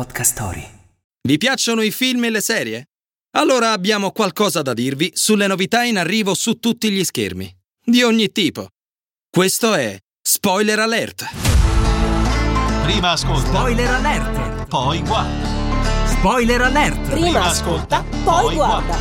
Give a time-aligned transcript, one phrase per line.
[0.00, 0.66] Podcast Story.
[1.28, 2.88] Vi piacciono i film e le serie?
[3.36, 7.54] Allora abbiamo qualcosa da dirvi sulle novità in arrivo su tutti gli schermi.
[7.84, 8.68] Di ogni tipo.
[9.28, 11.26] Questo è Spoiler Alert.
[12.82, 14.66] Prima ascolta, Spoiler alert!
[14.68, 16.06] poi guarda.
[16.06, 17.10] Spoiler alert!
[17.10, 18.96] Prima ascolta, poi guarda.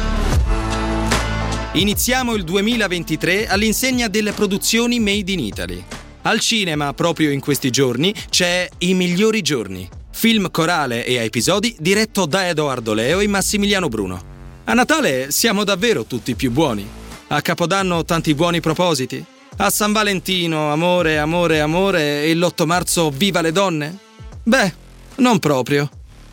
[1.76, 5.82] Iniziamo il 2023 all'insegna delle produzioni made in Italy.
[6.24, 11.76] Al cinema, proprio in questi giorni, c'è I migliori giorni, film corale e a episodi
[11.80, 14.38] diretto da Edoardo Leo e Massimiliano Bruno.
[14.66, 16.88] A Natale siamo davvero tutti più buoni.
[17.28, 19.24] A Capodanno tanti buoni propositi.
[19.58, 23.98] A San Valentino amore, amore, amore e l'8 marzo viva le donne?
[24.44, 24.74] Beh,
[25.16, 25.90] non proprio.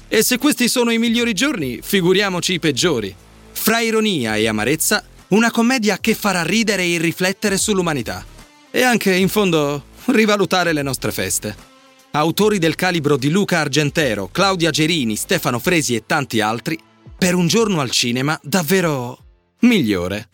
[0.09, 3.15] E se questi sono i migliori giorni, figuriamoci i peggiori.
[3.53, 8.25] Fra ironia e amarezza, una commedia che farà ridere e riflettere sull'umanità.
[8.71, 11.66] E anche, in fondo, rivalutare le nostre feste.
[12.17, 16.79] Autori del calibro di Luca Argentero, Claudia Gerini, Stefano Fresi e tanti altri,
[17.19, 19.19] per un giorno al cinema davvero
[19.61, 20.31] migliore.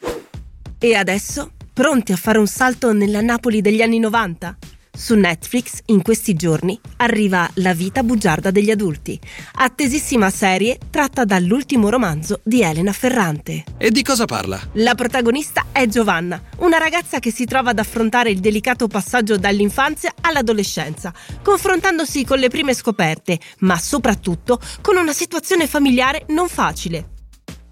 [0.79, 4.59] E adesso, pronti a fare un salto nella Napoli degli anni 90?
[5.03, 9.19] Su Netflix, in questi giorni, arriva La vita bugiarda degli adulti,
[9.55, 13.65] attesissima serie tratta dall'ultimo romanzo di Elena Ferrante.
[13.79, 14.61] E di cosa parla?
[14.75, 20.15] La protagonista è Giovanna, una ragazza che si trova ad affrontare il delicato passaggio dall'infanzia
[20.21, 27.12] all'adolescenza, confrontandosi con le prime scoperte, ma soprattutto con una situazione familiare non facile.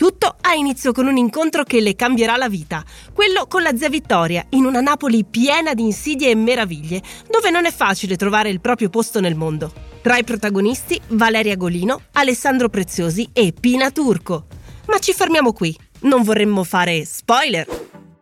[0.01, 3.91] Tutto ha inizio con un incontro che le cambierà la vita, quello con la zia
[3.91, 8.63] Vittoria, in una Napoli piena di insidie e meraviglie, dove non è facile trovare il
[8.63, 9.71] proprio posto nel mondo.
[10.01, 14.47] Tra i protagonisti Valeria Golino, Alessandro Preziosi e Pina Turco.
[14.87, 17.67] Ma ci fermiamo qui, non vorremmo fare spoiler.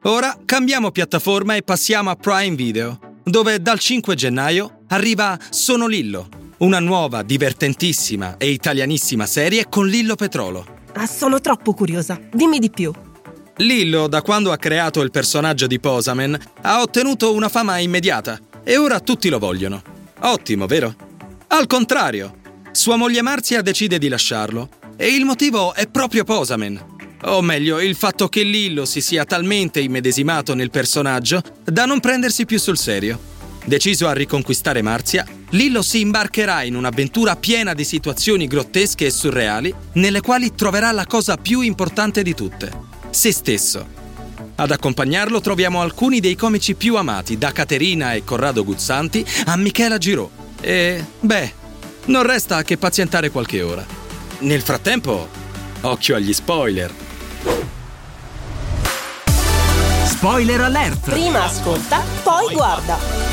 [0.02, 6.28] Ora cambiamo piattaforma e passiamo a Prime Video, dove dal 5 gennaio arriva Sono Lillo,
[6.56, 10.77] una nuova, divertentissima e italianissima serie con Lillo Petrolo.
[11.00, 12.92] Ah, sono troppo curiosa, dimmi di più.
[13.58, 18.76] Lillo, da quando ha creato il personaggio di Posamen, ha ottenuto una fama immediata e
[18.76, 19.80] ora tutti lo vogliono.
[20.22, 20.92] Ottimo, vero?
[21.46, 22.38] Al contrario,
[22.72, 26.96] sua moglie Marzia decide di lasciarlo e il motivo è proprio Posamen.
[27.22, 32.44] O meglio, il fatto che Lillo si sia talmente immedesimato nel personaggio da non prendersi
[32.44, 33.20] più sul serio.
[33.64, 39.74] Deciso a riconquistare Marzia, Lillo si imbarcherà in un'avventura piena di situazioni grottesche e surreali,
[39.92, 42.70] nelle quali troverà la cosa più importante di tutte,
[43.10, 43.96] se stesso.
[44.56, 49.96] Ad accompagnarlo troviamo alcuni dei comici più amati, da Caterina e Corrado Guzzanti a Michela
[49.96, 50.28] Girò.
[50.60, 51.52] E, beh,
[52.06, 53.86] non resta che pazientare qualche ora.
[54.40, 55.28] Nel frattempo,
[55.82, 56.92] occhio agli spoiler.
[60.04, 61.08] Spoiler alert!
[61.08, 63.27] Prima ascolta, poi guarda.